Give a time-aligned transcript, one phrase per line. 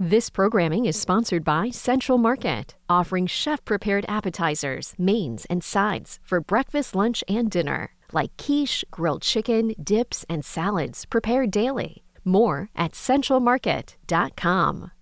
[0.00, 6.40] This programming is sponsored by Central Market, offering chef prepared appetizers, mains, and sides for
[6.40, 12.04] breakfast, lunch, and dinner, like quiche, grilled chicken, dips, and salads prepared daily.
[12.24, 14.92] More at centralmarket.com.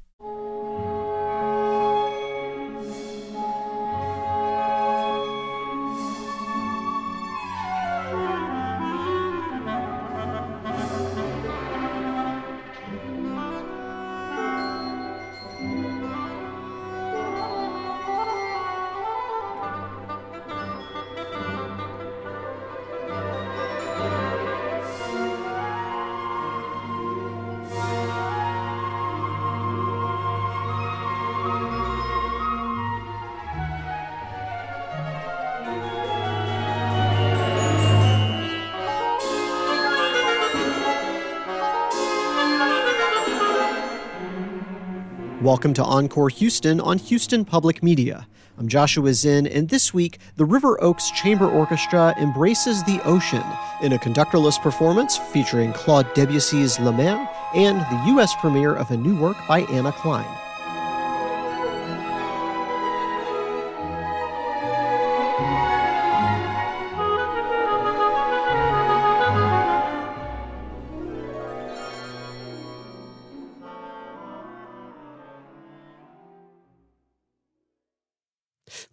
[45.57, 48.27] Welcome to Encore Houston on Houston Public Media.
[48.59, 53.43] I'm Joshua Zinn, and this week, the River Oaks Chamber Orchestra embraces the ocean
[53.81, 58.35] in a conductorless performance featuring Claude Debussy's La Mer and the U.S.
[58.35, 60.46] premiere of a new work by Anna Clyne.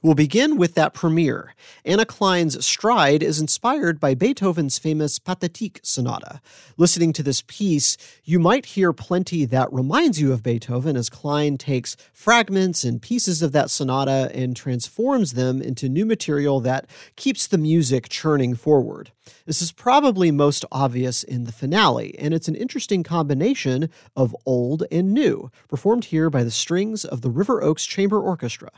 [0.03, 1.55] We'll begin with that premiere.
[1.85, 6.41] Anna Clyne's Stride is inspired by Beethoven's famous Pathetique Sonata.
[6.75, 7.95] Listening to this piece,
[8.25, 13.41] you might hear plenty that reminds you of Beethoven as Clyne takes fragments and pieces
[13.41, 19.13] of that sonata and transforms them into new material that keeps the music churning forward.
[19.45, 24.83] This is probably most obvious in the finale, and it's an interesting combination of old
[24.91, 28.69] and new, performed here by the strings of the River Oaks Chamber Orchestra.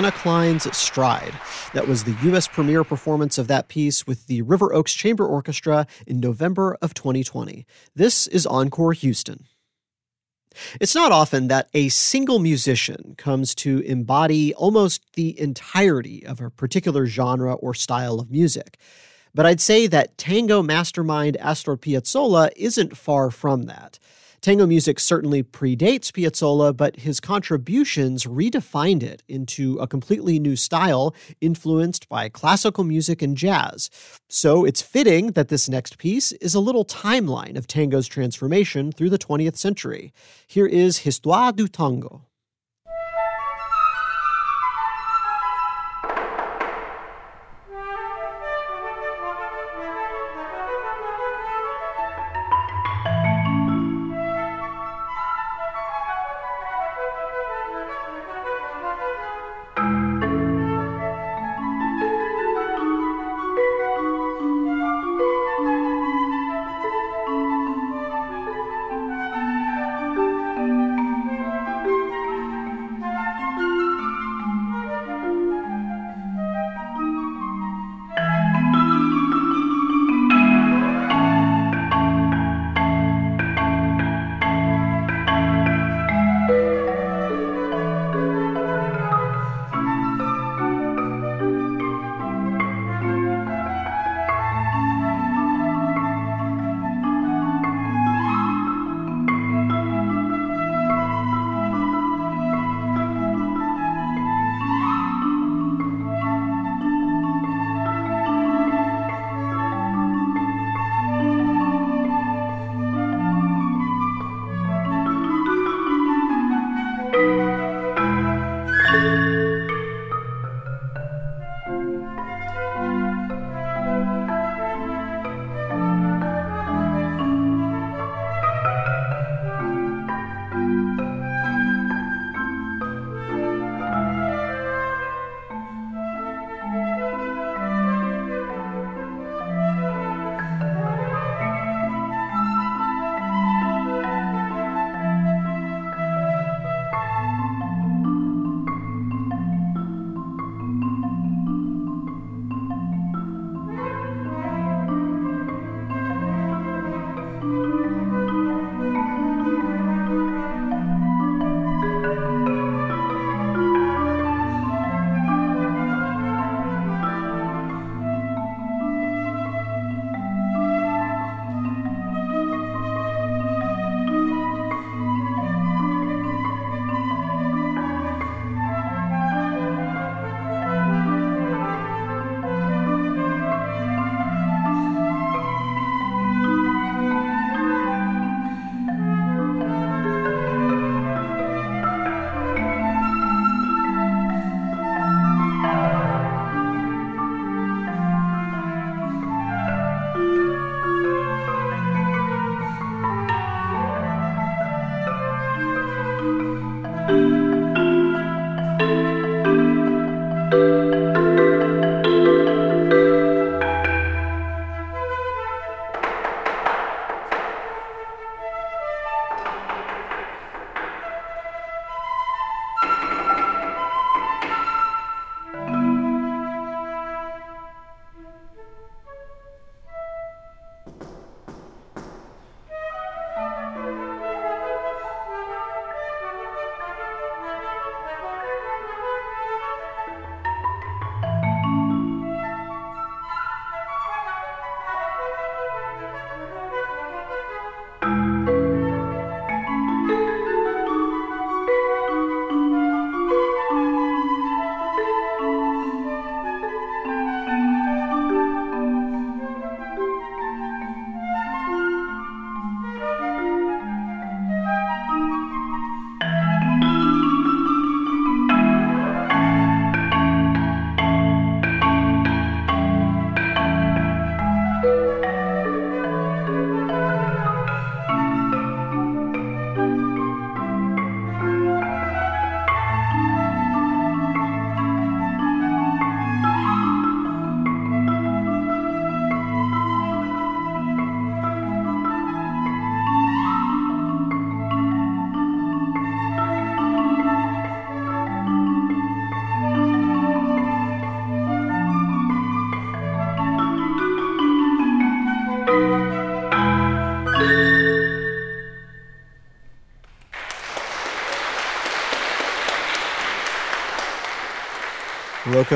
[0.00, 1.34] Anna Clyne's Stride.
[1.74, 2.48] That was the U.S.
[2.48, 7.66] premiere performance of that piece with the River Oaks Chamber Orchestra in November of 2020.
[7.94, 9.44] This is Encore Houston.
[10.80, 16.48] It's not often that a single musician comes to embody almost the entirety of a
[16.48, 18.78] particular genre or style of music.
[19.34, 23.98] But I'd say that tango mastermind Astor Piazzolla isn't far from that.
[24.40, 31.14] Tango music certainly predates Piazzolla, but his contributions redefined it into a completely new style
[31.42, 33.90] influenced by classical music and jazz.
[34.30, 39.10] So it's fitting that this next piece is a little timeline of tango's transformation through
[39.10, 40.10] the 20th century.
[40.46, 42.22] Here is Histoire du Tango.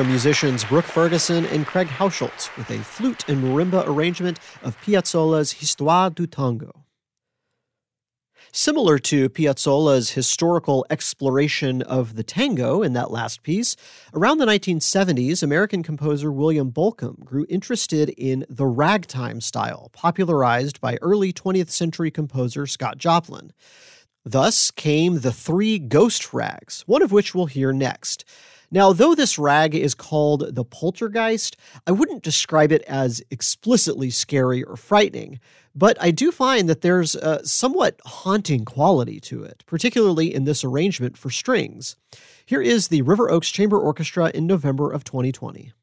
[0.03, 6.09] Musicians Brooke Ferguson and Craig Hausholtz with a flute and marimba arrangement of Piazzolla's Histoire
[6.09, 6.85] du Tango.
[8.51, 13.75] Similar to Piazzolla's historical exploration of the tango in that last piece,
[14.13, 20.97] around the 1970s, American composer William Bolcom grew interested in the ragtime style, popularized by
[21.01, 23.51] early 20th century composer Scott Joplin.
[24.23, 28.25] Thus came the three ghost rags, one of which we'll hear next.
[28.71, 34.63] Now, though this rag is called the poltergeist, I wouldn't describe it as explicitly scary
[34.63, 35.39] or frightening.
[35.75, 40.63] But I do find that there's a somewhat haunting quality to it, particularly in this
[40.63, 41.97] arrangement for strings.
[42.45, 45.73] Here is the River Oaks Chamber Orchestra in November of 2020.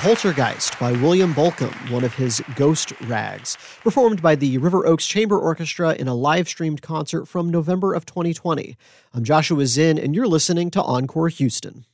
[0.00, 5.38] Poltergeist by William Bolcom, one of his ghost rags, performed by the River Oaks Chamber
[5.38, 8.78] Orchestra in a live streamed concert from November of 2020.
[9.12, 11.84] I'm Joshua Zinn, and you're listening to Encore Houston.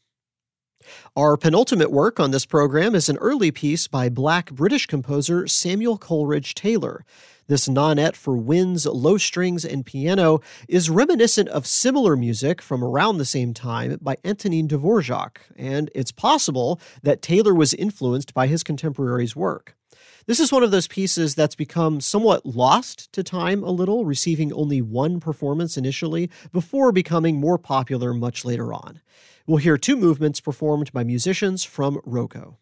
[1.16, 5.98] Our penultimate work on this program is an early piece by black British composer Samuel
[5.98, 7.04] Coleridge Taylor.
[7.48, 13.18] This nonet for winds, low strings, and piano is reminiscent of similar music from around
[13.18, 18.64] the same time by Antonin Dvorak, and it's possible that Taylor was influenced by his
[18.64, 19.76] contemporaries' work.
[20.26, 24.52] This is one of those pieces that's become somewhat lost to time a little, receiving
[24.52, 29.00] only one performance initially before becoming more popular much later on.
[29.46, 32.58] We'll hear two movements performed by musicians from ROCO.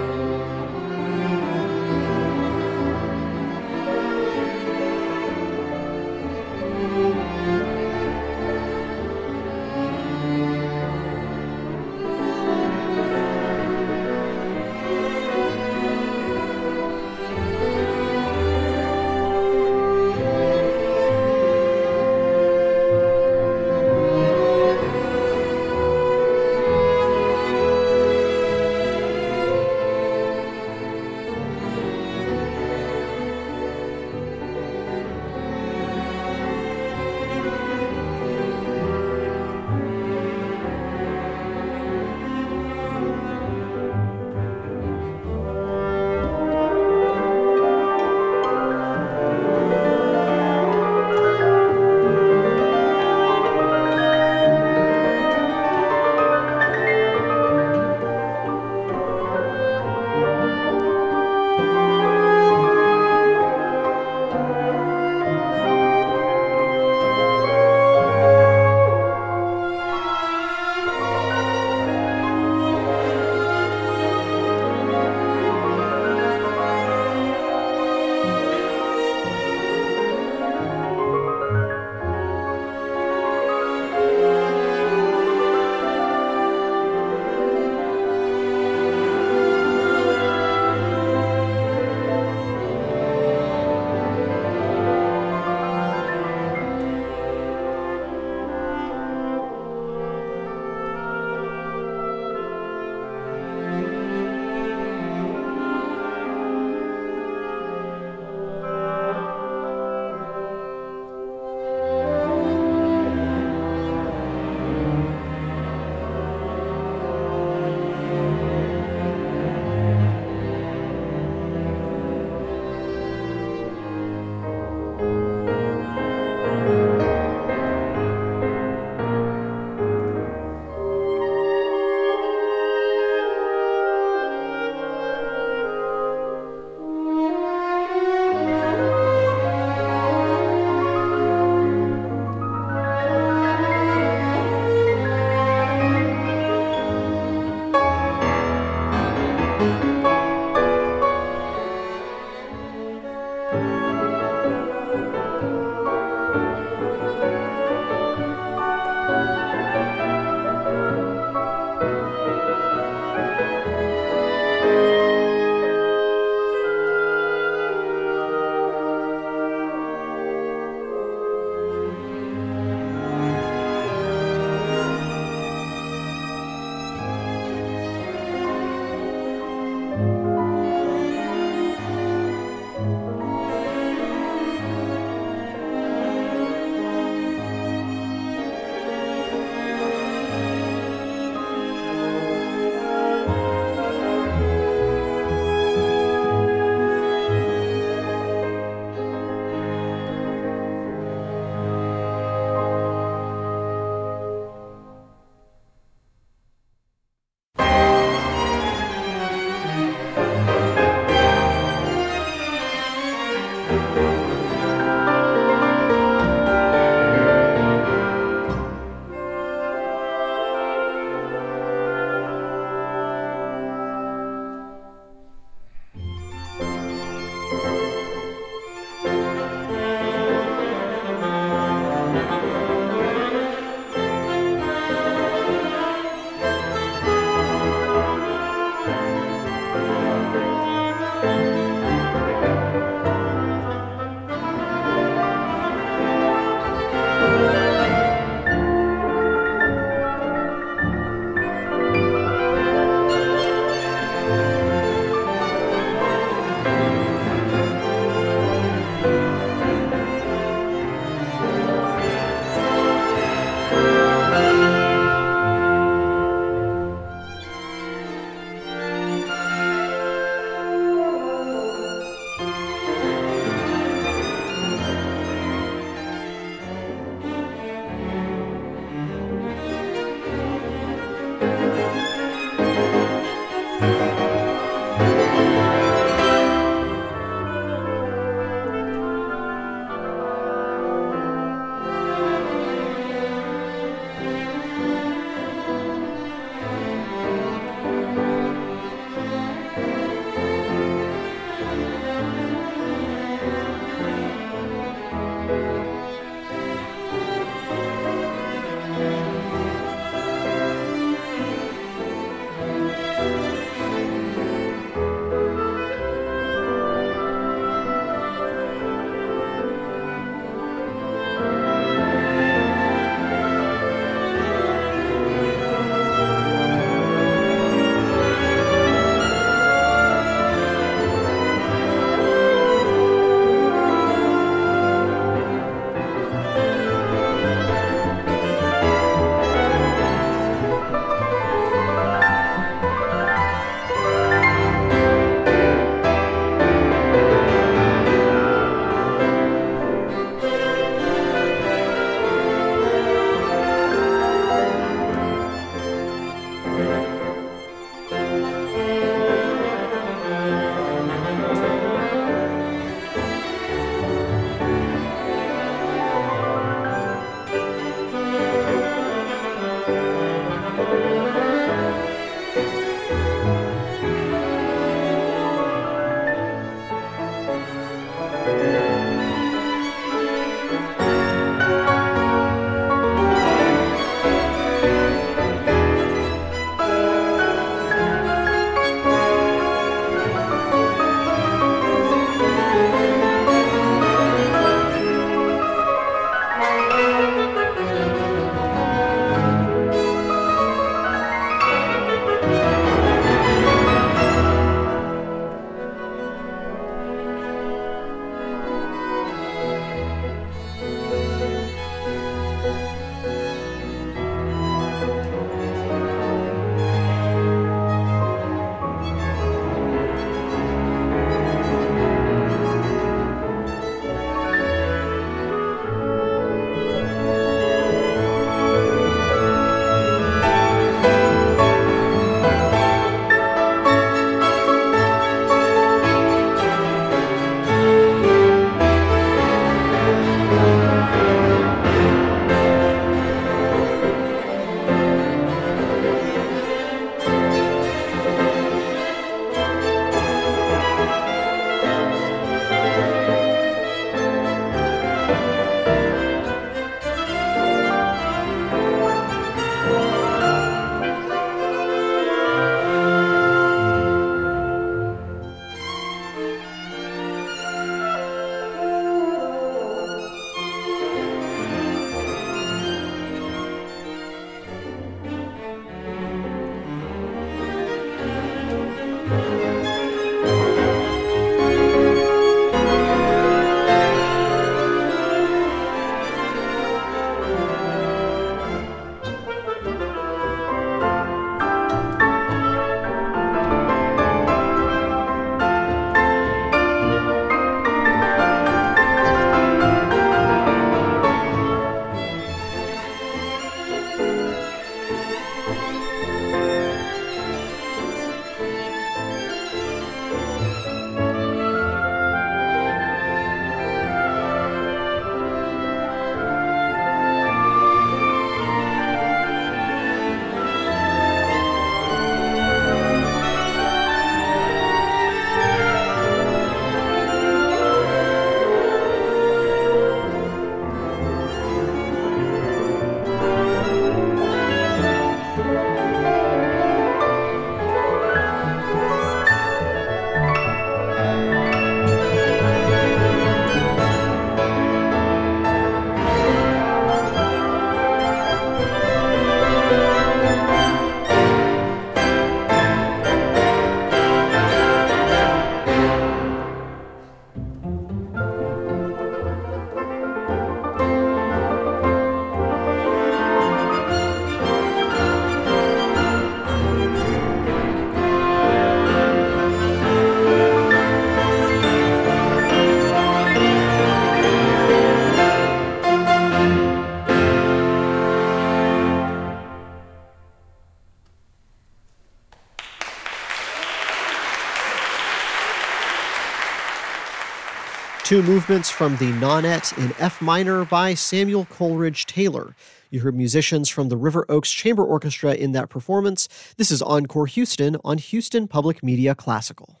[588.30, 592.76] Two movements from the Nonet in F minor by Samuel Coleridge Taylor.
[593.10, 596.46] You heard musicians from the River Oaks Chamber Orchestra in that performance.
[596.76, 600.00] This is Encore Houston on Houston Public Media Classical.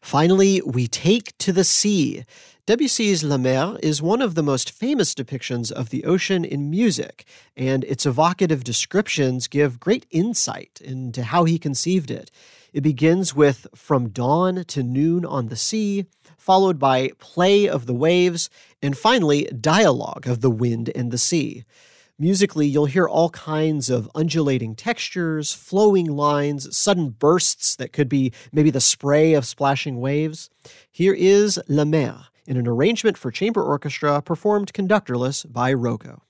[0.00, 2.24] Finally, we take to the sea.
[2.66, 7.26] Debussy's La Mer is one of the most famous depictions of the ocean in music,
[7.54, 12.30] and its evocative descriptions give great insight into how he conceived it.
[12.72, 16.06] It begins with From Dawn to Noon on the Sea,
[16.40, 18.48] followed by Play of the Waves,
[18.82, 21.64] and finally, Dialogue of the Wind and the Sea.
[22.18, 28.32] Musically, you'll hear all kinds of undulating textures, flowing lines, sudden bursts that could be
[28.52, 30.50] maybe the spray of splashing waves.
[30.90, 36.22] Here is La Mer in an arrangement for chamber orchestra performed conductorless by ROCO.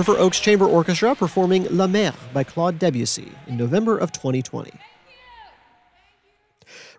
[0.00, 4.72] River Oaks Chamber Orchestra performing La Mer by Claude Debussy in November of 2020.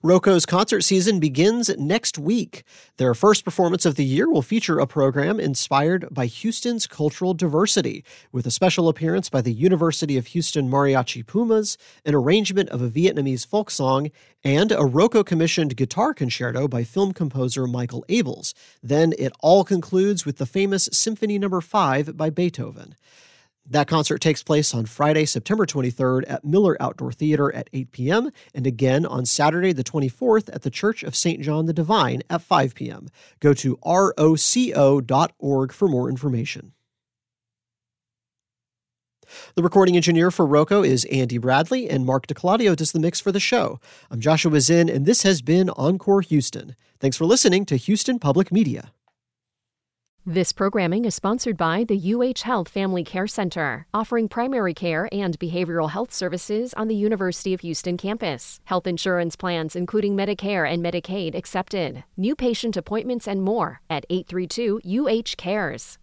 [0.03, 2.63] ROCO's concert season begins next week.
[2.97, 8.03] Their first performance of the year will feature a program inspired by Houston's cultural diversity,
[8.31, 12.89] with a special appearance by the University of Houston Mariachi Pumas, an arrangement of a
[12.89, 14.09] Vietnamese folk song,
[14.43, 18.55] and a ROCO commissioned guitar concerto by film composer Michael Abels.
[18.81, 21.61] Then it all concludes with the famous Symphony No.
[21.61, 22.95] 5 by Beethoven.
[23.69, 28.31] That concert takes place on Friday, September 23rd at Miller Outdoor Theater at 8 p.m.
[28.53, 31.41] and again on Saturday, the 24th at the Church of St.
[31.41, 33.07] John the Divine at 5 p.m.
[33.39, 36.73] Go to roco.org for more information.
[39.55, 43.31] The recording engineer for ROCO is Andy Bradley, and Mark DeClaudio does the mix for
[43.31, 43.79] the show.
[44.09, 46.75] I'm Joshua Zinn, and this has been Encore Houston.
[46.99, 48.91] Thanks for listening to Houston Public Media.
[50.25, 55.39] This programming is sponsored by the UH Health Family Care Center, offering primary care and
[55.39, 58.59] behavioral health services on the University of Houston campus.
[58.65, 62.03] Health insurance plans, including Medicare and Medicaid, accepted.
[62.15, 65.97] New patient appointments and more at 832 UH Cares.